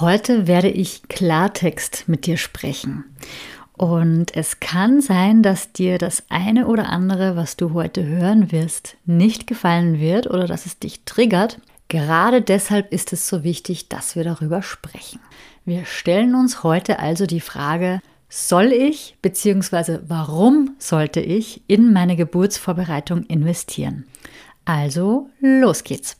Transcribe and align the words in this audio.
Heute 0.00 0.46
werde 0.46 0.70
ich 0.70 1.02
Klartext 1.08 2.04
mit 2.06 2.24
dir 2.24 2.38
sprechen. 2.38 3.04
Und 3.74 4.34
es 4.34 4.58
kann 4.58 5.02
sein, 5.02 5.42
dass 5.42 5.72
dir 5.72 5.98
das 5.98 6.22
eine 6.30 6.68
oder 6.68 6.88
andere, 6.88 7.36
was 7.36 7.58
du 7.58 7.74
heute 7.74 8.06
hören 8.06 8.50
wirst, 8.50 8.96
nicht 9.04 9.46
gefallen 9.46 10.00
wird 10.00 10.26
oder 10.26 10.46
dass 10.46 10.64
es 10.64 10.78
dich 10.78 11.04
triggert. 11.04 11.60
Gerade 11.88 12.40
deshalb 12.40 12.90
ist 12.94 13.12
es 13.12 13.28
so 13.28 13.44
wichtig, 13.44 13.90
dass 13.90 14.16
wir 14.16 14.24
darüber 14.24 14.62
sprechen. 14.62 15.20
Wir 15.66 15.84
stellen 15.84 16.34
uns 16.34 16.62
heute 16.62 16.98
also 16.98 17.26
die 17.26 17.40
Frage, 17.40 18.00
soll 18.30 18.72
ich 18.72 19.16
bzw. 19.20 19.98
warum 20.08 20.76
sollte 20.78 21.20
ich 21.20 21.60
in 21.66 21.92
meine 21.92 22.16
Geburtsvorbereitung 22.16 23.24
investieren? 23.24 24.06
Also, 24.64 25.28
los 25.40 25.84
geht's. 25.84 26.19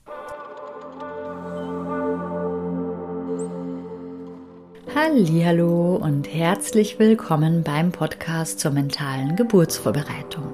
Hallo 5.02 5.96
und 5.96 6.30
herzlich 6.30 6.98
willkommen 6.98 7.62
beim 7.62 7.90
Podcast 7.90 8.60
zur 8.60 8.72
mentalen 8.72 9.34
Geburtsvorbereitung. 9.34 10.44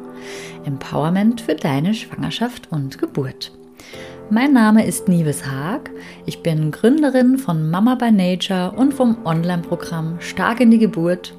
Empowerment 0.65 1.41
für 1.41 1.57
deine 1.57 1.95
Schwangerschaft 1.95 2.71
und 2.71 2.97
Geburt. 2.97 3.51
Mein 4.31 4.53
Name 4.53 4.87
ist 4.87 5.09
Nives 5.09 5.45
Haag. 5.47 5.91
Ich 6.27 6.45
bin 6.45 6.71
Gründerin 6.71 7.39
von 7.39 7.69
Mama 7.71 7.97
by 7.97 8.13
Nature 8.13 8.71
und 8.77 8.95
vom 8.95 9.27
Online-Programm 9.27 10.21
Stark 10.21 10.61
in 10.61 10.71
die 10.71 10.79
Geburt. 10.79 11.35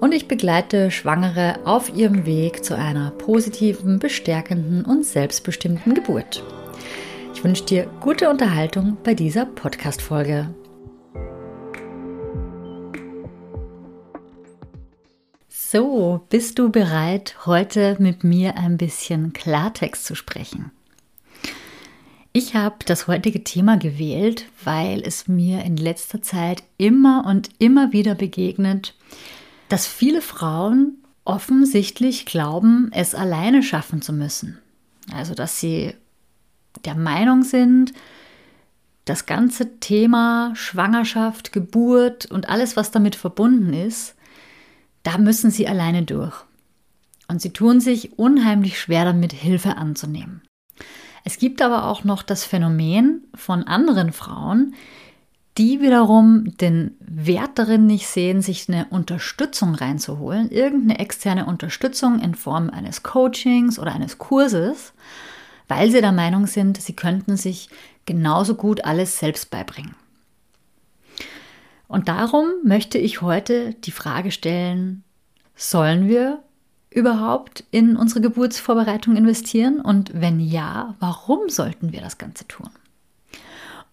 Und 0.00 0.14
ich 0.14 0.26
begleite 0.26 0.90
Schwangere 0.90 1.56
auf 1.66 1.94
ihrem 1.94 2.24
Weg 2.24 2.64
zu 2.64 2.74
einer 2.74 3.10
positiven, 3.10 3.98
bestärkenden 3.98 4.86
und 4.86 5.04
selbstbestimmten 5.04 5.92
Geburt. 5.92 6.42
Ich 7.34 7.44
wünsche 7.44 7.66
dir 7.66 7.88
gute 8.00 8.30
Unterhaltung 8.30 8.96
bei 9.04 9.12
dieser 9.12 9.44
Podcast-Folge. 9.44 10.48
So, 15.70 16.24
bist 16.30 16.58
du 16.58 16.70
bereit, 16.70 17.44
heute 17.44 17.98
mit 17.98 18.24
mir 18.24 18.56
ein 18.56 18.78
bisschen 18.78 19.34
Klartext 19.34 20.06
zu 20.06 20.14
sprechen? 20.14 20.70
Ich 22.32 22.54
habe 22.54 22.76
das 22.86 23.06
heutige 23.06 23.44
Thema 23.44 23.76
gewählt, 23.76 24.46
weil 24.64 25.02
es 25.02 25.28
mir 25.28 25.62
in 25.66 25.76
letzter 25.76 26.22
Zeit 26.22 26.62
immer 26.78 27.26
und 27.26 27.50
immer 27.58 27.92
wieder 27.92 28.14
begegnet, 28.14 28.94
dass 29.68 29.86
viele 29.86 30.22
Frauen 30.22 31.04
offensichtlich 31.26 32.24
glauben, 32.24 32.90
es 32.94 33.14
alleine 33.14 33.62
schaffen 33.62 34.00
zu 34.00 34.14
müssen. 34.14 34.56
Also, 35.12 35.34
dass 35.34 35.60
sie 35.60 35.92
der 36.86 36.94
Meinung 36.94 37.42
sind, 37.42 37.92
das 39.04 39.26
ganze 39.26 39.80
Thema 39.80 40.50
Schwangerschaft, 40.54 41.52
Geburt 41.52 42.24
und 42.24 42.48
alles, 42.48 42.74
was 42.74 42.90
damit 42.90 43.16
verbunden 43.16 43.74
ist, 43.74 44.14
da 45.08 45.16
müssen 45.16 45.50
sie 45.50 45.66
alleine 45.66 46.02
durch. 46.02 46.34
Und 47.28 47.40
sie 47.40 47.50
tun 47.50 47.80
sich 47.80 48.18
unheimlich 48.18 48.78
schwer 48.78 49.06
damit, 49.06 49.32
Hilfe 49.32 49.78
anzunehmen. 49.78 50.42
Es 51.24 51.38
gibt 51.38 51.62
aber 51.62 51.86
auch 51.86 52.04
noch 52.04 52.22
das 52.22 52.44
Phänomen 52.44 53.26
von 53.34 53.64
anderen 53.64 54.12
Frauen, 54.12 54.74
die 55.56 55.80
wiederum 55.80 56.56
den 56.58 56.94
Wert 57.00 57.52
darin 57.58 57.86
nicht 57.86 58.06
sehen, 58.06 58.42
sich 58.42 58.68
eine 58.68 58.86
Unterstützung 58.90 59.74
reinzuholen, 59.74 60.50
irgendeine 60.50 60.98
externe 60.98 61.46
Unterstützung 61.46 62.20
in 62.20 62.34
Form 62.34 62.68
eines 62.68 63.02
Coachings 63.02 63.78
oder 63.78 63.94
eines 63.94 64.18
Kurses, 64.18 64.92
weil 65.68 65.90
sie 65.90 66.02
der 66.02 66.12
Meinung 66.12 66.46
sind, 66.46 66.80
sie 66.80 66.94
könnten 66.94 67.38
sich 67.38 67.70
genauso 68.04 68.56
gut 68.56 68.84
alles 68.84 69.18
selbst 69.18 69.50
beibringen. 69.50 69.94
Und 71.88 72.08
darum 72.08 72.46
möchte 72.62 72.98
ich 72.98 73.22
heute 73.22 73.74
die 73.74 73.90
Frage 73.90 74.30
stellen, 74.30 75.02
sollen 75.56 76.06
wir 76.06 76.42
überhaupt 76.90 77.64
in 77.70 77.96
unsere 77.96 78.20
Geburtsvorbereitung 78.20 79.16
investieren? 79.16 79.80
Und 79.80 80.12
wenn 80.14 80.38
ja, 80.38 80.94
warum 81.00 81.48
sollten 81.48 81.92
wir 81.92 82.00
das 82.00 82.18
Ganze 82.18 82.46
tun? 82.46 82.70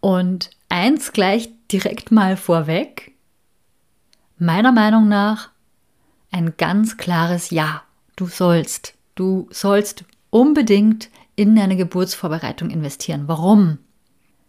Und 0.02 0.52
eins 0.70 1.14
gleich 1.14 1.50
direkt 1.72 2.12
mal 2.12 2.38
vorweg. 2.38 3.14
Meiner 4.38 4.72
Meinung 4.72 5.08
nach 5.08 5.50
ein 6.32 6.58
ganz 6.58 6.98
klares 6.98 7.50
Ja. 7.50 7.84
Du 8.18 8.28
sollst. 8.28 8.94
Du 9.16 9.48
sollst 9.52 10.06
unbedingt 10.30 11.10
in 11.36 11.56
deine 11.56 11.76
Geburtsvorbereitung 11.76 12.70
investieren. 12.70 13.24
Warum? 13.28 13.78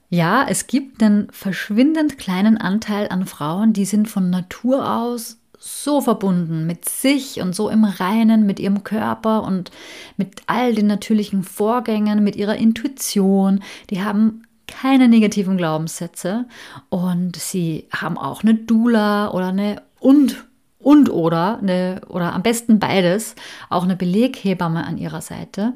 Ja, 0.09 0.47
es 0.49 0.67
gibt 0.67 1.03
einen 1.03 1.29
verschwindend 1.33 2.19
kleinen 2.19 2.59
Anteil 2.59 3.09
an 3.09 3.27
Frauen, 3.27 3.73
die 3.73 3.85
sind 3.85 4.09
von 4.09 4.31
Natur 4.31 4.89
aus 4.89 5.39
so 5.59 6.01
verbunden 6.01 6.67
mit 6.67 6.89
sich 6.89 7.41
und 7.41 7.55
so 7.55 7.69
im 7.69 7.85
Reinen 7.85 8.47
mit 8.47 8.61
ihrem 8.61 8.85
Körper 8.85 9.43
und 9.43 9.71
mit 10.17 10.43
all 10.47 10.75
den 10.75 10.87
natürlichen 10.87 11.43
Vorgängen, 11.43 12.23
mit 12.23 12.37
ihrer 12.37 12.57
Intuition. 12.57 13.61
Die 13.91 14.03
haben 14.03 14.43
keine 14.69 15.09
negativen 15.09 15.57
Glaubenssätze 15.57 16.47
und 16.89 17.37
sie 17.37 17.89
haben 17.91 18.19
auch 18.19 18.43
eine 18.43 18.55
Dula 18.55 19.31
oder 19.33 19.49
eine 19.49 19.83
und 19.99 20.45
und 20.79 21.11
oder 21.11 21.59
eine 21.59 22.01
oder 22.09 22.33
am 22.33 22.43
besten 22.43 22.79
beides, 22.79 23.35
auch 23.71 23.83
eine 23.83 23.97
Beleghebamme 23.97 24.85
an 24.85 24.99
ihrer 24.99 25.21
Seite 25.21 25.73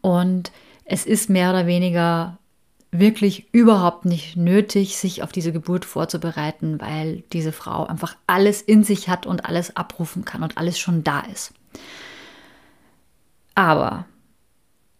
und 0.00 0.50
es 0.84 1.04
ist 1.06 1.30
mehr 1.30 1.50
oder 1.50 1.66
weniger 1.66 2.38
wirklich 2.90 3.52
überhaupt 3.52 4.04
nicht 4.04 4.36
nötig, 4.36 4.96
sich 4.96 5.22
auf 5.22 5.30
diese 5.30 5.52
Geburt 5.52 5.84
vorzubereiten, 5.84 6.80
weil 6.80 7.22
diese 7.32 7.52
Frau 7.52 7.86
einfach 7.86 8.16
alles 8.26 8.62
in 8.62 8.82
sich 8.82 9.08
hat 9.08 9.26
und 9.26 9.44
alles 9.44 9.76
abrufen 9.76 10.24
kann 10.24 10.42
und 10.42 10.56
alles 10.56 10.78
schon 10.78 11.04
da 11.04 11.20
ist. 11.20 11.52
Aber 13.54 14.06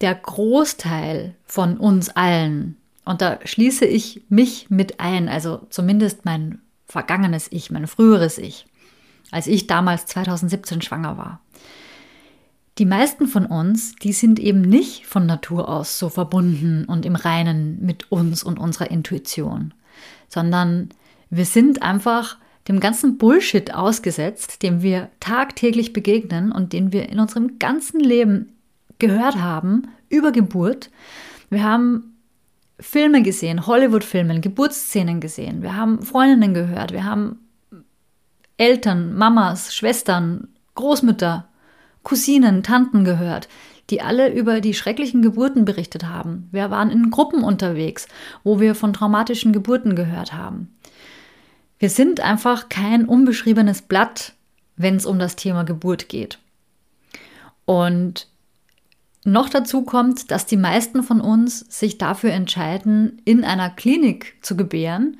der 0.01 0.15
Großteil 0.15 1.35
von 1.45 1.77
uns 1.77 2.09
allen, 2.09 2.77
und 3.05 3.21
da 3.21 3.39
schließe 3.43 3.85
ich 3.85 4.21
mich 4.29 4.69
mit 4.69 4.99
ein, 4.99 5.27
also 5.27 5.65
zumindest 5.69 6.25
mein 6.25 6.61
vergangenes 6.85 7.47
Ich, 7.51 7.71
mein 7.71 7.87
früheres 7.87 8.37
Ich, 8.37 8.65
als 9.31 9.47
ich 9.47 9.67
damals 9.67 10.05
2017 10.05 10.81
schwanger 10.81 11.17
war, 11.17 11.41
die 12.79 12.85
meisten 12.85 13.27
von 13.27 13.45
uns, 13.45 13.95
die 13.95 14.13
sind 14.13 14.39
eben 14.39 14.61
nicht 14.61 15.05
von 15.05 15.25
Natur 15.25 15.67
aus 15.67 15.99
so 15.99 16.07
verbunden 16.07 16.85
und 16.85 17.05
im 17.05 17.15
Reinen 17.15 17.83
mit 17.85 18.09
uns 18.09 18.41
und 18.41 18.57
unserer 18.57 18.89
Intuition, 18.89 19.73
sondern 20.29 20.89
wir 21.29 21.45
sind 21.45 21.81
einfach 21.81 22.37
dem 22.69 22.79
ganzen 22.79 23.17
Bullshit 23.17 23.73
ausgesetzt, 23.73 24.63
dem 24.63 24.81
wir 24.81 25.09
tagtäglich 25.19 25.91
begegnen 25.91 26.53
und 26.53 26.71
den 26.71 26.93
wir 26.93 27.09
in 27.09 27.19
unserem 27.19 27.59
ganzen 27.59 27.99
Leben 27.99 28.53
gehört 28.97 29.41
haben 29.41 29.89
über 30.07 30.31
Geburt. 30.31 30.89
Wir 31.49 31.63
haben 31.63 32.15
Filme 32.79 33.23
gesehen, 33.23 33.67
Hollywood-Filme, 33.67 34.39
Geburtsszenen 34.39 35.19
gesehen, 35.19 35.63
wir 35.63 35.75
haben 35.75 36.01
Freundinnen 36.01 36.53
gehört, 36.53 36.93
wir 36.93 37.03
haben 37.03 37.39
Eltern, 38.55 39.15
Mamas, 39.15 39.75
Schwestern, 39.75 40.47
Großmütter 40.75 41.48
Cousinen, 42.09 42.63
Tanten 42.63 43.03
gehört, 43.03 43.47
die 43.91 44.01
alle 44.01 44.33
über 44.33 44.61
die 44.61 44.73
schrecklichen 44.73 45.21
Geburten 45.21 45.63
berichtet 45.63 46.05
haben. 46.05 46.49
Wir 46.51 46.71
waren 46.71 46.89
in 46.89 47.11
Gruppen 47.11 47.43
unterwegs, 47.43 48.07
wo 48.43 48.59
wir 48.59 48.73
von 48.73 48.93
traumatischen 48.93 49.53
Geburten 49.53 49.95
gehört 49.95 50.33
haben. 50.33 50.75
Wir 51.77 51.91
sind 51.91 52.19
einfach 52.19 52.67
kein 52.67 53.05
unbeschriebenes 53.05 53.83
Blatt, 53.83 54.33
wenn 54.75 54.95
es 54.95 55.05
um 55.05 55.19
das 55.19 55.35
Thema 55.35 55.61
Geburt 55.61 56.09
geht. 56.09 56.39
Und 57.65 58.27
noch 59.23 59.47
dazu 59.47 59.83
kommt, 59.83 60.31
dass 60.31 60.47
die 60.47 60.57
meisten 60.57 61.03
von 61.03 61.21
uns 61.21 61.59
sich 61.59 61.99
dafür 61.99 62.31
entscheiden, 62.31 63.21
in 63.23 63.43
einer 63.43 63.69
Klinik 63.69 64.35
zu 64.41 64.57
gebären, 64.57 65.17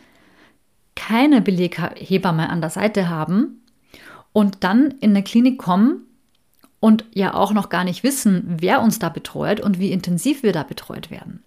keine 0.96 1.42
Beleghebamme 1.42 2.50
an 2.50 2.62
der 2.62 2.72
Seite 2.72 3.10
haben 3.10 3.62
und 4.34 4.64
dann 4.64 4.90
in 5.02 5.12
eine 5.12 5.22
Klinik 5.22 5.60
kommen, 5.60 6.08
und 6.80 7.06
ja 7.14 7.34
auch 7.34 7.52
noch 7.52 7.70
gar 7.70 7.84
nicht 7.84 8.04
wissen, 8.04 8.44
wer 8.46 8.82
uns 8.82 9.00
da 9.00 9.10
betreut 9.10 9.60
und 9.60 9.80
wie 9.80 9.92
intensiv 9.92 10.44
wir 10.44 10.54
da 10.54 10.64
betreut 10.64 11.12
werden. 11.12 11.44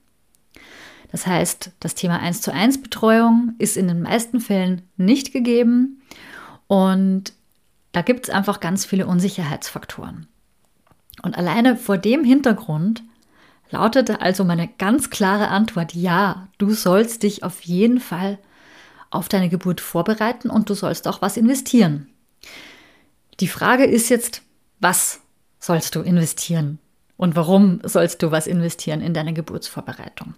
Das 1.11 1.26
heißt, 1.26 1.73
das 1.81 1.94
Thema 1.94 2.20
1 2.20 2.40
zu 2.40 2.52
1 2.52 2.82
Betreuung 2.82 3.55
ist 3.58 3.76
in 3.76 3.88
den 3.88 4.02
meisten 4.02 4.40
Fällen 4.40 4.82
nicht 4.96 5.32
gegeben 5.32 6.02
und 6.67 7.34
da 7.93 8.00
gibt 8.00 8.29
es 8.29 8.34
einfach 8.34 8.61
ganz 8.61 8.87
viele 8.87 9.06
Unsicherheitsfaktoren. 9.06 10.26
Und 11.23 11.37
alleine 11.37 11.76
vor 11.76 11.99
dem 11.99 12.25
Hintergrund 12.25 13.02
lautete 13.70 14.20
also 14.20 14.44
meine 14.44 14.69
ganz 14.69 15.11
klare 15.11 15.49
Antwort, 15.49 15.94
ja, 15.94 16.49
du 16.58 16.73
sollst 16.73 17.23
dich 17.23 17.43
auf 17.43 17.62
jeden 17.62 18.00
Fall 18.00 18.38
auf 19.11 19.29
deine 19.29 19.50
Geburt 19.50 19.81
vorbereiten 19.81 20.49
und 20.49 20.70
du 20.70 20.75
sollst 20.75 21.06
auch 21.06 21.20
was 21.20 21.37
investieren. 21.37 22.08
Die 23.40 23.49
Frage 23.49 23.84
ist 23.84 24.08
jetzt, 24.08 24.43
was 24.81 25.21
sollst 25.62 25.94
du 25.94 26.00
investieren? 26.00 26.78
Und 27.16 27.36
warum 27.36 27.80
sollst 27.84 28.22
du 28.22 28.32
was 28.32 28.48
investieren 28.48 29.00
in 29.00 29.14
deine 29.14 29.32
Geburtsvorbereitung? 29.32 30.34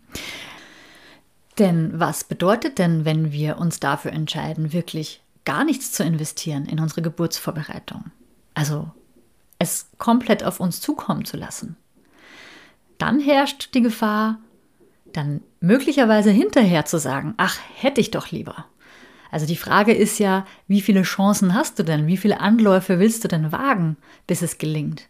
Denn 1.59 1.99
was 1.99 2.25
bedeutet 2.25 2.79
denn, 2.79 3.05
wenn 3.05 3.33
wir 3.33 3.59
uns 3.59 3.81
dafür 3.81 4.13
entscheiden, 4.13 4.73
wirklich 4.73 5.23
gar 5.47 5.65
nichts 5.65 5.93
zu 5.93 6.05
investieren 6.05 6.67
in 6.67 6.79
unsere 6.79 7.01
Geburtsvorbereitung? 7.01 8.11
Also 8.53 8.91
es 9.59 9.89
komplett 9.97 10.45
auf 10.45 10.61
uns 10.61 10.81
zukommen 10.81 11.25
zu 11.25 11.39
lassen. 11.39 11.77
Dann 12.99 13.19
herrscht 13.19 13.71
die 13.75 13.83
Gefahr, 13.83 14.39
dann 15.07 15.41
möglicherweise 15.61 16.31
hinterher 16.33 16.85
zu 16.85 16.99
sagen, 16.99 17.33
ach, 17.39 17.59
hätte 17.75 18.01
ich 18.01 18.11
doch 18.11 18.31
lieber. 18.31 18.67
Also 19.31 19.47
die 19.47 19.57
Frage 19.57 19.95
ist 19.95 20.19
ja, 20.19 20.47
wie 20.69 20.83
viele 20.83 21.03
Chancen 21.03 21.55
hast 21.55 21.79
du 21.79 21.83
denn? 21.83 22.07
Wie 22.07 22.19
viele 22.19 22.41
Anläufe 22.41 22.99
willst 22.99 23.25
du 23.25 23.29
denn 23.29 23.53
wagen, 23.53 23.97
bis 24.27 24.43
es 24.43 24.59
gelingt? 24.59 25.09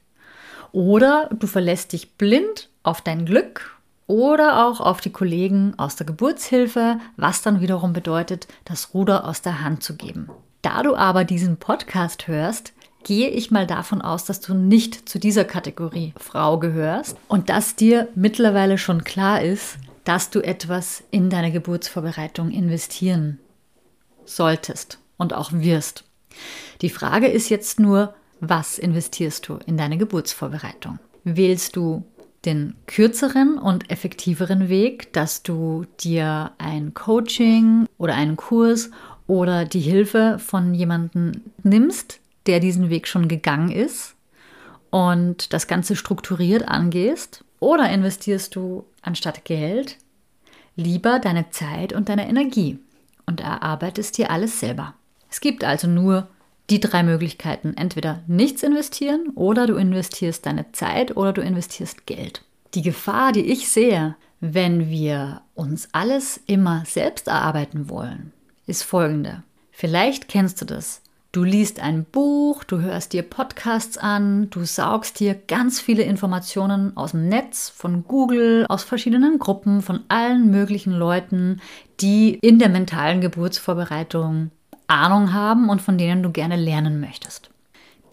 Oder 0.75 1.31
du 1.33 1.47
verlässt 1.47 1.93
dich 1.93 2.17
blind 2.17 2.69
auf 2.83 3.01
dein 3.01 3.27
Glück 3.27 3.79
oder 4.09 4.67
auch 4.67 4.81
auf 4.81 5.01
die 5.01 5.13
Kollegen 5.13 5.75
aus 5.77 5.95
der 5.95 6.05
Geburtshilfe, 6.05 6.99
was 7.17 7.43
dann 7.43 7.61
wiederum 7.61 7.93
bedeutet, 7.93 8.49
das 8.65 8.93
Ruder 8.93 9.25
aus 9.25 9.41
der 9.41 9.63
Hand 9.63 9.85
zu 9.85 9.95
geben. 9.95 10.31
Da 10.63 10.83
du 10.83 10.97
aber 10.97 11.23
diesen 11.23 11.59
Podcast 11.59 12.27
hörst, 12.27 12.73
gehe 13.05 13.29
ich 13.29 13.53
mal 13.53 13.69
davon 13.69 14.03
aus, 14.03 14.25
dass 14.25 14.41
du 14.41 14.53
nicht 14.53 15.09
zu 15.09 15.21
dieser 15.21 15.45
Kategorie 15.45 16.13
Frau 16.17 16.59
gehörst 16.59 17.17
und 17.29 17.51
dass 17.51 17.77
dir 17.77 18.09
mittlerweile 18.17 18.77
schon 18.77 19.05
klar 19.05 19.43
ist, 19.43 19.77
dass 20.03 20.31
du 20.31 20.41
etwas 20.41 21.05
in 21.13 21.31
deine 21.31 21.53
Geburtsvorbereitung 21.53 22.51
investieren 22.51 23.39
solltest 24.25 24.99
und 25.19 25.35
auch 25.35 25.53
wirst. 25.53 26.03
Die 26.81 26.91
Frage 26.91 27.29
ist 27.29 27.49
jetzt 27.49 27.79
nur, 27.79 28.13
was 28.49 28.79
investierst 28.79 29.49
du 29.49 29.59
in 29.67 29.77
deine 29.77 29.99
Geburtsvorbereitung? 29.99 30.99
Wählst 31.25 31.77
du 31.77 32.05
den 32.45 32.75
kürzeren 32.87 33.59
und 33.59 33.91
effektiveren 33.91 34.69
Weg, 34.69 35.13
dass 35.13 35.43
du 35.43 35.87
dir 36.01 36.53
ein 36.59 36.93
Coaching 36.93 37.87
oder 37.97 38.15
einen 38.15 38.37
Kurs 38.37 38.91
oder 39.27 39.65
die 39.65 39.81
Hilfe 39.81 40.39
von 40.39 40.75
jemandem 40.75 41.33
nimmst, 41.63 42.21
der 42.47 42.61
diesen 42.61 42.91
Weg 42.91 43.09
schon 43.09 43.29
gegangen 43.29 43.71
ist 43.71 44.15
und 44.91 45.53
das 45.55 45.67
Ganze 45.67 45.97
strukturiert 45.97 46.69
angehst? 46.69 47.45
Oder 47.61 47.89
investierst 47.89 48.55
du 48.57 48.85
anstatt 49.01 49.45
Geld 49.45 49.97
lieber 50.77 51.19
deine 51.19 51.49
Zeit 51.51 51.95
und 51.95 52.11
deine 52.11 52.29
Energie? 52.29 52.79
und 53.27 53.41
erarbeitest 53.41 54.19
dir 54.19 54.31
alles 54.31 54.61
selber. 54.61 54.95
Es 55.31 55.41
gibt 55.41 55.65
also 55.65 55.87
nur 55.87 56.29
die 56.71 56.81
drei 56.81 57.03
Möglichkeiten. 57.03 57.75
Entweder 57.77 58.23
nichts 58.27 58.63
investieren 58.63 59.31
oder 59.35 59.67
du 59.67 59.75
investierst 59.77 60.47
deine 60.47 60.73
Zeit 60.73 61.17
oder 61.17 61.33
du 61.33 61.43
investierst 61.43 62.07
Geld. 62.07 62.43
Die 62.75 62.83
Gefahr, 62.83 63.33
die 63.33 63.53
ich 63.53 63.69
sehe, 63.69 64.17
wenn 64.41 64.91
wir 64.91 65.43
uns 65.55 65.89
alles 65.93 66.41
immer 66.47 66.85
selbst 66.87 67.29
erarbeiten 67.29 67.89
wollen, 67.89 68.33
ist 68.67 68.83
folgende. 68.83 69.43
Vielleicht 69.71 70.29
kennst 70.29 70.61
du 70.61 70.65
das. 70.65 71.01
Du 71.35 71.43
liest 71.43 71.81
ein 71.81 72.05
Buch, 72.05 72.63
du 72.63 72.81
hörst 72.81 73.13
dir 73.13 73.23
Podcasts 73.23 73.99
an, 73.99 74.51
du 74.51 74.65
saugst 74.65 75.19
dir 75.19 75.35
ganz 75.35 75.81
viele 75.81 76.05
Informationen 76.05 76.97
aus 76.97 77.11
dem 77.11 77.29
Netz, 77.29 77.71
von 77.71 78.05
Google, 78.05 78.67
aus 78.69 78.85
verschiedenen 78.85 79.41
Gruppen, 79.41 79.83
von 79.83 80.05
allen 80.07 80.53
möglichen 80.53 80.93
Leuten, 80.93 81.61
die 82.01 82.35
in 82.35 82.61
der 82.61 82.69
mentalen 82.69 83.21
Geburtsvorbereitung 83.21 84.53
Ahnung 84.87 85.33
haben 85.33 85.69
und 85.69 85.83
von 85.83 85.99
denen 85.99 86.23
du 86.23 86.31
gerne 86.31 86.57
lernen 86.57 87.01
möchtest. 87.01 87.51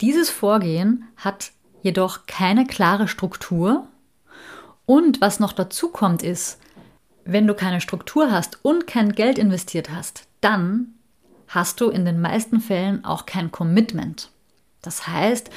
Dieses 0.00 0.30
Vorgehen 0.30 1.04
hat 1.16 1.52
jedoch 1.82 2.26
keine 2.26 2.66
klare 2.66 3.08
Struktur 3.08 3.86
und 4.86 5.20
was 5.20 5.40
noch 5.40 5.52
dazu 5.52 5.88
kommt 5.88 6.22
ist, 6.22 6.58
wenn 7.24 7.46
du 7.46 7.54
keine 7.54 7.80
Struktur 7.80 8.30
hast 8.30 8.64
und 8.64 8.86
kein 8.86 9.12
Geld 9.12 9.38
investiert 9.38 9.90
hast, 9.90 10.26
dann 10.40 10.94
hast 11.48 11.80
du 11.80 11.88
in 11.88 12.04
den 12.04 12.20
meisten 12.20 12.60
Fällen 12.60 13.04
auch 13.04 13.26
kein 13.26 13.52
Commitment. 13.52 14.30
Das 14.80 15.06
heißt, 15.06 15.50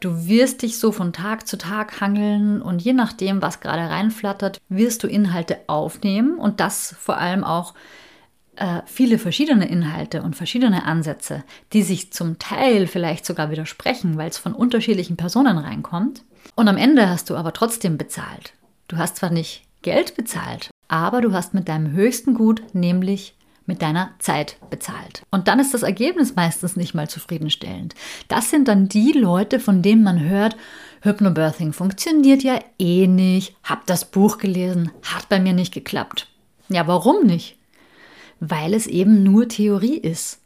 du 0.00 0.26
wirst 0.26 0.62
dich 0.62 0.78
so 0.78 0.92
von 0.92 1.12
Tag 1.12 1.46
zu 1.46 1.58
Tag 1.58 2.00
hangeln 2.00 2.62
und 2.62 2.82
je 2.82 2.92
nachdem, 2.92 3.42
was 3.42 3.60
gerade 3.60 3.90
reinflattert, 3.90 4.60
wirst 4.68 5.02
du 5.02 5.08
Inhalte 5.08 5.58
aufnehmen 5.66 6.38
und 6.38 6.60
das 6.60 6.94
vor 6.98 7.18
allem 7.18 7.42
auch 7.42 7.74
äh, 8.60 8.82
viele 8.86 9.18
verschiedene 9.18 9.68
Inhalte 9.68 10.22
und 10.22 10.36
verschiedene 10.36 10.84
Ansätze, 10.84 11.44
die 11.72 11.82
sich 11.82 12.12
zum 12.12 12.38
Teil 12.38 12.86
vielleicht 12.86 13.26
sogar 13.26 13.50
widersprechen, 13.50 14.16
weil 14.16 14.28
es 14.28 14.38
von 14.38 14.54
unterschiedlichen 14.54 15.16
Personen 15.16 15.58
reinkommt. 15.58 16.22
Und 16.54 16.68
am 16.68 16.76
Ende 16.76 17.08
hast 17.08 17.30
du 17.30 17.36
aber 17.36 17.52
trotzdem 17.52 17.98
bezahlt. 17.98 18.52
Du 18.88 18.98
hast 18.98 19.16
zwar 19.16 19.30
nicht 19.30 19.62
Geld 19.82 20.16
bezahlt, 20.16 20.70
aber 20.88 21.20
du 21.20 21.32
hast 21.32 21.54
mit 21.54 21.68
deinem 21.68 21.92
höchsten 21.92 22.34
Gut, 22.34 22.62
nämlich 22.72 23.34
mit 23.66 23.82
deiner 23.82 24.10
Zeit 24.18 24.56
bezahlt. 24.68 25.22
Und 25.30 25.48
dann 25.48 25.60
ist 25.60 25.72
das 25.72 25.82
Ergebnis 25.82 26.34
meistens 26.34 26.76
nicht 26.76 26.92
mal 26.92 27.08
zufriedenstellend. 27.08 27.94
Das 28.28 28.50
sind 28.50 28.68
dann 28.68 28.88
die 28.88 29.12
Leute, 29.12 29.60
von 29.60 29.80
denen 29.80 30.02
man 30.02 30.20
hört, 30.20 30.56
Hypnobirthing 31.02 31.72
funktioniert 31.72 32.42
ja 32.42 32.58
eh 32.78 33.06
nicht, 33.06 33.56
hab 33.62 33.86
das 33.86 34.04
Buch 34.04 34.38
gelesen, 34.38 34.90
hat 35.02 35.28
bei 35.28 35.38
mir 35.38 35.52
nicht 35.52 35.72
geklappt. 35.72 36.28
Ja, 36.68 36.86
warum 36.86 37.24
nicht? 37.24 37.56
Weil 38.40 38.74
es 38.74 38.86
eben 38.86 39.22
nur 39.22 39.48
Theorie 39.48 39.98
ist. 39.98 40.40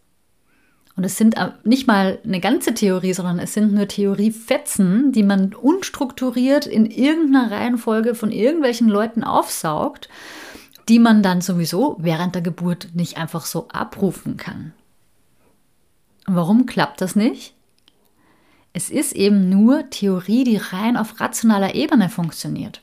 Und 0.96 1.05
es 1.05 1.17
sind 1.17 1.35
nicht 1.64 1.88
mal 1.88 2.19
eine 2.25 2.38
ganze 2.38 2.75
Theorie, 2.75 3.14
sondern 3.14 3.41
es 3.41 3.55
sind 3.55 3.73
nur 3.73 3.88
Theoriefetzen, 3.88 5.11
die 5.11 5.25
man 5.25 5.52
unstrukturiert 5.55 6.67
in 6.67 6.87
irgendeiner 6.87 7.50
Reihenfolge 7.50 8.14
von 8.14 8.31
irgendwelchen 8.31 8.88
Leuten 8.88 9.25
aufsaugt 9.25 10.08
die 10.88 10.99
man 10.99 11.23
dann 11.23 11.41
sowieso 11.41 11.96
während 11.99 12.35
der 12.35 12.43
Geburt 12.43 12.88
nicht 12.94 13.17
einfach 13.17 13.46
so 13.46 13.69
abrufen 13.69 14.37
kann. 14.37 14.73
Warum 16.26 16.67
klappt 16.67 17.00
das 17.00 17.17
nicht? 17.17 17.55
Es 18.73 18.91
ist 18.91 19.12
eben 19.12 19.49
nur 19.49 19.88
Theorie, 19.91 20.44
die 20.44 20.56
rein 20.56 20.96
auf 20.96 21.20
rationaler 21.20 21.75
Ebene 21.75 22.08
funktioniert. 22.08 22.82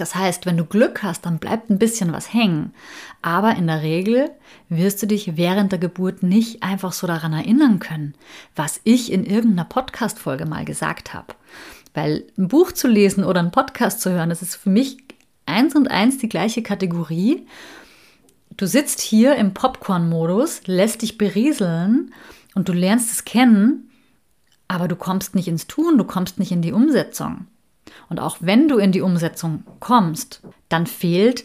Das 0.00 0.14
heißt, 0.14 0.46
wenn 0.46 0.56
du 0.56 0.64
Glück 0.64 1.02
hast, 1.02 1.26
dann 1.26 1.38
bleibt 1.38 1.68
ein 1.68 1.78
bisschen 1.78 2.12
was 2.12 2.32
hängen. 2.32 2.72
Aber 3.20 3.54
in 3.56 3.66
der 3.66 3.82
Regel 3.82 4.30
wirst 4.70 5.02
du 5.02 5.06
dich 5.06 5.36
während 5.36 5.72
der 5.72 5.78
Geburt 5.78 6.22
nicht 6.22 6.62
einfach 6.62 6.92
so 6.92 7.06
daran 7.06 7.34
erinnern 7.34 7.80
können, 7.80 8.14
was 8.56 8.80
ich 8.84 9.12
in 9.12 9.24
irgendeiner 9.24 9.66
Podcast-Folge 9.66 10.46
mal 10.46 10.64
gesagt 10.64 11.12
habe. 11.12 11.34
Weil 11.92 12.24
ein 12.38 12.48
Buch 12.48 12.72
zu 12.72 12.88
lesen 12.88 13.24
oder 13.24 13.40
einen 13.40 13.50
Podcast 13.50 14.00
zu 14.00 14.10
hören, 14.10 14.30
das 14.30 14.40
ist 14.40 14.56
für 14.56 14.70
mich 14.70 14.96
eins 15.44 15.74
und 15.74 15.90
eins 15.90 16.16
die 16.16 16.28
gleiche 16.30 16.62
Kategorie. 16.62 17.46
Du 18.56 18.66
sitzt 18.66 19.00
hier 19.00 19.36
im 19.36 19.52
Popcorn-Modus, 19.52 20.62
lässt 20.66 21.02
dich 21.02 21.18
berieseln 21.18 22.14
und 22.54 22.70
du 22.70 22.72
lernst 22.72 23.12
es 23.12 23.24
kennen, 23.26 23.90
aber 24.66 24.88
du 24.88 24.96
kommst 24.96 25.34
nicht 25.34 25.48
ins 25.48 25.66
Tun, 25.66 25.98
du 25.98 26.04
kommst 26.04 26.38
nicht 26.38 26.52
in 26.52 26.62
die 26.62 26.72
Umsetzung. 26.72 27.46
Und 28.10 28.20
auch 28.20 28.36
wenn 28.40 28.68
du 28.68 28.76
in 28.76 28.92
die 28.92 29.00
Umsetzung 29.00 29.64
kommst, 29.78 30.42
dann 30.68 30.86
fehlt 30.86 31.44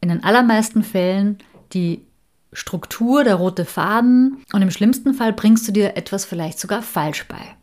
in 0.00 0.08
den 0.08 0.24
allermeisten 0.24 0.82
Fällen 0.82 1.38
die 1.72 2.04
Struktur, 2.52 3.22
der 3.22 3.36
rote 3.36 3.64
Faden 3.64 4.38
und 4.52 4.62
im 4.62 4.70
schlimmsten 4.70 5.14
Fall 5.14 5.32
bringst 5.32 5.68
du 5.68 5.72
dir 5.72 5.96
etwas 5.96 6.24
vielleicht 6.24 6.58
sogar 6.58 6.82
falsch 6.82 7.26
bei. 7.28 7.56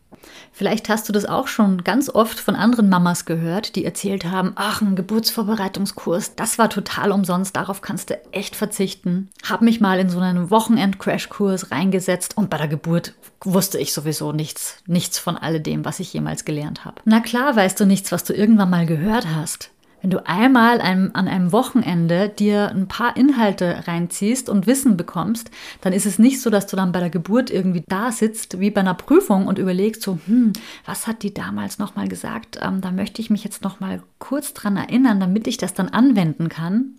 Vielleicht 0.52 0.88
hast 0.90 1.08
du 1.08 1.12
das 1.12 1.24
auch 1.24 1.48
schon 1.48 1.82
ganz 1.82 2.10
oft 2.10 2.38
von 2.38 2.54
anderen 2.54 2.88
Mamas 2.88 3.24
gehört, 3.24 3.74
die 3.74 3.84
erzählt 3.84 4.26
haben, 4.26 4.52
ach, 4.54 4.82
ein 4.82 4.94
Geburtsvorbereitungskurs, 4.94 6.34
das 6.36 6.58
war 6.58 6.68
total 6.68 7.10
umsonst, 7.10 7.56
darauf 7.56 7.80
kannst 7.80 8.10
du 8.10 8.20
echt 8.32 8.54
verzichten. 8.54 9.30
Hab 9.48 9.62
mich 9.62 9.80
mal 9.80 9.98
in 9.98 10.10
so 10.10 10.20
einen 10.20 10.50
Wochenend-Crashkurs 10.50 11.70
reingesetzt 11.70 12.36
und 12.36 12.50
bei 12.50 12.58
der 12.58 12.68
Geburt 12.68 13.14
wusste 13.42 13.78
ich 13.78 13.92
sowieso 13.94 14.32
nichts, 14.32 14.76
nichts 14.86 15.18
von 15.18 15.38
alledem, 15.38 15.84
was 15.84 16.00
ich 16.00 16.12
jemals 16.12 16.44
gelernt 16.44 16.84
habe. 16.84 17.00
Na 17.06 17.20
klar 17.20 17.56
weißt 17.56 17.80
du 17.80 17.86
nichts, 17.86 18.12
was 18.12 18.24
du 18.24 18.34
irgendwann 18.34 18.70
mal 18.70 18.86
gehört 18.86 19.26
hast. 19.34 19.70
Wenn 20.02 20.10
du 20.10 20.26
einmal 20.26 20.80
an 20.80 21.14
einem 21.14 21.52
Wochenende 21.52 22.28
dir 22.28 22.70
ein 22.70 22.88
paar 22.88 23.16
Inhalte 23.16 23.84
reinziehst 23.86 24.48
und 24.48 24.66
Wissen 24.66 24.96
bekommst, 24.96 25.52
dann 25.80 25.92
ist 25.92 26.06
es 26.06 26.18
nicht 26.18 26.40
so, 26.40 26.50
dass 26.50 26.66
du 26.66 26.74
dann 26.74 26.90
bei 26.90 26.98
der 26.98 27.08
Geburt 27.08 27.50
irgendwie 27.50 27.84
da 27.86 28.10
sitzt 28.10 28.58
wie 28.58 28.72
bei 28.72 28.80
einer 28.80 28.94
Prüfung 28.94 29.46
und 29.46 29.60
überlegst 29.60 30.02
so, 30.02 30.18
hm, 30.26 30.54
was 30.84 31.06
hat 31.06 31.22
die 31.22 31.32
damals 31.32 31.78
nochmal 31.78 32.08
gesagt? 32.08 32.58
Ähm, 32.60 32.80
da 32.80 32.90
möchte 32.90 33.22
ich 33.22 33.30
mich 33.30 33.44
jetzt 33.44 33.62
nochmal 33.62 34.02
kurz 34.18 34.54
dran 34.54 34.76
erinnern, 34.76 35.20
damit 35.20 35.46
ich 35.46 35.56
das 35.56 35.72
dann 35.72 35.88
anwenden 35.88 36.48
kann. 36.48 36.96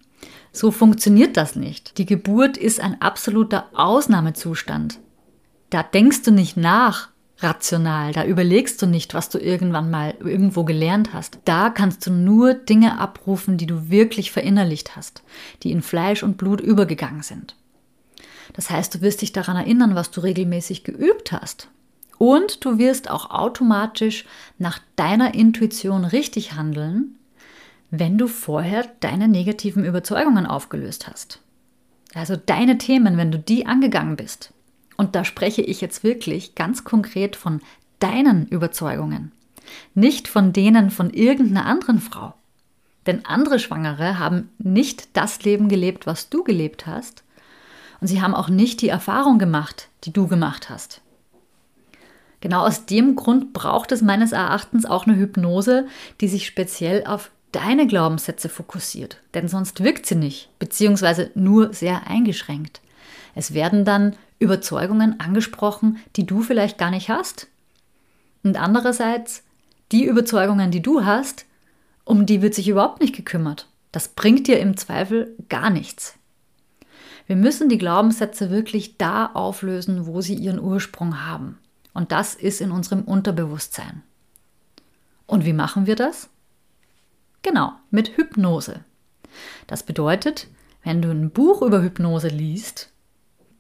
So 0.54 0.72
funktioniert 0.72 1.36
das 1.36 1.58
nicht. 1.58 1.98
Die 1.98 2.06
Geburt 2.06 2.56
ist 2.56 2.80
ein 2.80 3.02
absoluter 3.02 3.66
Ausnahmezustand. 3.74 5.00
Da 5.70 5.84
denkst 5.84 6.22
du 6.22 6.32
nicht 6.32 6.56
nach, 6.56 7.10
rational. 7.40 8.14
Da 8.14 8.26
überlegst 8.26 8.82
du 8.82 8.86
nicht, 8.86 9.14
was 9.14 9.30
du 9.30 9.38
irgendwann 9.38 9.90
mal 9.90 10.16
irgendwo 10.20 10.64
gelernt 10.64 11.14
hast. 11.14 11.40
Da 11.46 11.70
kannst 11.70 12.06
du 12.06 12.12
nur 12.12 12.54
Dinge 12.54 13.00
abrufen, 13.00 13.58
die 13.58 13.66
du 13.66 13.90
wirklich 13.90 14.32
verinnerlicht 14.32 14.96
hast, 14.96 15.24
die 15.64 15.72
in 15.72 15.82
Fleisch 15.82 16.24
und 16.24 16.38
Blut 16.38 16.62
übergegangen 16.62 17.24
sind. 17.24 17.56
Das 18.54 18.70
heißt, 18.70 18.96
du 18.96 19.02
wirst 19.02 19.22
dich 19.22 19.32
daran 19.32 19.58
erinnern, 19.58 19.96
was 19.96 20.12
du 20.12 20.22
regelmäßig 20.22 20.84
geübt 20.84 21.32
hast. 21.32 21.70
Und 22.18 22.64
du 22.64 22.78
wirst 22.78 23.10
auch 23.10 23.32
automatisch 23.32 24.26
nach 24.58 24.80
deiner 24.96 25.34
Intuition 25.34 26.06
richtig 26.06 26.54
handeln, 26.54 27.16
wenn 27.90 28.18
du 28.18 28.28
vorher 28.28 28.88
deine 29.02 29.28
negativen 29.28 29.84
Überzeugungen 29.84 30.46
aufgelöst 30.46 31.08
hast. 31.08 31.40
Also 32.14 32.36
deine 32.36 32.78
Themen, 32.78 33.18
wenn 33.18 33.32
du 33.32 33.40
die 33.40 33.66
angegangen 33.66 34.16
bist. 34.16 34.53
Und 34.98 35.16
da 35.16 35.26
spreche 35.26 35.62
ich 35.62 35.82
jetzt 35.82 36.04
wirklich 36.04 36.56
ganz 36.56 36.84
konkret 36.84 37.36
von 37.36 37.62
deinen 38.00 38.48
Überzeugungen, 38.48 39.32
nicht 39.96 40.28
von 40.28 40.54
denen 40.54 40.90
von 40.90 41.10
irgendeiner 41.12 41.66
anderen 41.66 42.00
Frau. 42.00 42.34
Denn 43.06 43.26
andere 43.26 43.60
Schwangere 43.60 44.20
haben 44.20 44.50
nicht 44.58 45.16
das 45.18 45.44
Leben 45.44 45.68
gelebt, 45.68 46.06
was 46.06 46.30
du 46.30 46.44
gelebt 46.44 46.86
hast, 46.88 47.24
und 48.04 48.08
sie 48.08 48.22
haben 48.22 48.36
auch 48.36 48.50
nicht 48.50 48.82
die 48.82 48.90
Erfahrung 48.90 49.40
gemacht, 49.40 49.88
die 50.04 50.12
du 50.12 50.28
gemacht 50.28 50.70
hast. 50.70 51.00
Genau 52.42 52.66
aus 52.66 52.86
dem 52.86 53.16
Grund 53.16 53.54
braucht 53.54 53.94
es 53.94 54.02
meines 54.02 54.34
Erachtens 54.34 54.86
auch 54.86 55.08
eine 55.08 55.16
Hypnose, 55.16 55.88
die 56.20 56.28
sich 56.28 56.46
speziell 56.46 57.06
auf 57.06 57.32
deine 57.54 57.88
Glaubenssätze 57.88 58.50
fokussiert. 58.50 59.22
Denn 59.34 59.48
sonst 59.48 59.82
wirkt 59.82 60.06
sie 60.06 60.16
nicht, 60.16 60.50
beziehungsweise 60.60 61.32
nur 61.36 61.74
sehr 61.74 62.06
eingeschränkt. 62.08 62.82
Es 63.36 63.54
werden 63.54 63.86
dann 63.86 64.16
Überzeugungen 64.40 65.20
angesprochen, 65.20 65.98
die 66.16 66.26
du 66.26 66.42
vielleicht 66.42 66.78
gar 66.78 66.92
nicht 66.92 67.10
hast. 67.10 67.48
Und 68.44 68.58
andererseits, 68.58 69.44
die 69.92 70.06
Überzeugungen, 70.06 70.72
die 70.72 70.82
du 70.82 71.06
hast, 71.06 71.46
um 72.06 72.26
die 72.26 72.42
wird 72.42 72.54
sich 72.54 72.68
überhaupt 72.68 73.02
nicht 73.02 73.16
gekümmert. 73.16 73.68
Das 73.92 74.10
bringt 74.10 74.48
dir 74.48 74.60
im 74.60 74.76
Zweifel 74.76 75.36
gar 75.50 75.70
nichts. 75.70 76.16
Wir 77.28 77.36
müssen 77.36 77.70
die 77.70 77.78
Glaubenssätze 77.78 78.50
wirklich 78.50 78.98
da 78.98 79.28
auflösen, 79.28 80.06
wo 80.06 80.20
sie 80.20 80.36
ihren 80.36 80.60
Ursprung 80.60 81.26
haben. 81.26 81.58
Und 81.94 82.12
das 82.12 82.36
ist 82.36 82.60
in 82.60 82.72
unserem 82.72 83.04
Unterbewusstsein. 83.04 84.04
Und 85.26 85.46
wie 85.46 85.54
machen 85.54 85.86
wir 85.86 85.96
das? 85.96 86.30
Genau, 87.44 87.74
mit 87.92 88.18
Hypnose. 88.18 88.82
Das 89.68 89.84
bedeutet, 89.84 90.48
wenn 90.84 91.02
du 91.02 91.12
ein 91.12 91.30
Buch 91.30 91.62
über 91.62 91.82
Hypnose 91.82 92.28
liest, 92.28 92.93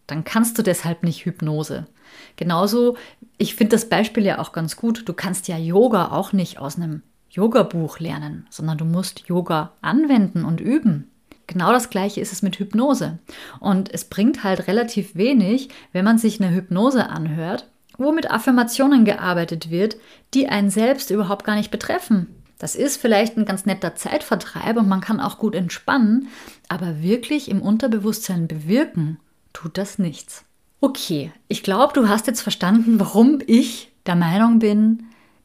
dann 0.07 0.23
kannst 0.23 0.57
du 0.57 0.63
deshalb 0.63 1.03
nicht 1.03 1.25
Hypnose. 1.25 1.87
Genauso, 2.35 2.97
ich 3.37 3.55
finde 3.55 3.75
das 3.75 3.89
Beispiel 3.89 4.23
ja 4.25 4.39
auch 4.39 4.51
ganz 4.51 4.75
gut, 4.75 5.07
du 5.07 5.13
kannst 5.13 5.47
ja 5.47 5.57
Yoga 5.57 6.11
auch 6.11 6.33
nicht 6.33 6.59
aus 6.59 6.77
einem 6.77 7.01
Yoga-Buch 7.29 7.99
lernen, 7.99 8.45
sondern 8.49 8.77
du 8.77 8.85
musst 8.85 9.27
Yoga 9.27 9.71
anwenden 9.81 10.45
und 10.45 10.61
üben. 10.61 11.09
Genau 11.47 11.71
das 11.71 11.89
gleiche 11.89 12.21
ist 12.21 12.31
es 12.31 12.41
mit 12.41 12.57
Hypnose. 12.57 13.19
Und 13.59 13.93
es 13.93 14.05
bringt 14.05 14.43
halt 14.43 14.67
relativ 14.67 15.15
wenig, 15.15 15.69
wenn 15.91 16.05
man 16.05 16.17
sich 16.17 16.41
eine 16.41 16.53
Hypnose 16.53 17.09
anhört, 17.09 17.67
wo 17.97 18.11
mit 18.11 18.31
Affirmationen 18.31 19.03
gearbeitet 19.03 19.69
wird, 19.69 19.97
die 20.33 20.47
einen 20.47 20.69
selbst 20.69 21.11
überhaupt 21.11 21.43
gar 21.43 21.55
nicht 21.55 21.71
betreffen. 21.71 22.27
Das 22.59 22.75
ist 22.75 22.97
vielleicht 22.97 23.35
ein 23.35 23.45
ganz 23.45 23.65
netter 23.65 23.95
Zeitvertreib 23.95 24.77
und 24.77 24.87
man 24.87 25.01
kann 25.01 25.19
auch 25.19 25.37
gut 25.37 25.53
entspannen, 25.53 26.29
aber 26.69 27.01
wirklich 27.01 27.49
im 27.49 27.61
Unterbewusstsein 27.61 28.47
bewirken 28.47 29.17
tut 29.53 29.77
das 29.77 29.99
nichts. 29.99 30.43
Okay, 30.81 31.31
ich 31.47 31.63
glaube, 31.63 31.93
du 31.93 32.09
hast 32.09 32.27
jetzt 32.27 32.41
verstanden, 32.41 32.99
warum 32.99 33.39
ich 33.47 33.91
der 34.05 34.15
Meinung 34.15 34.59
bin, 34.59 35.03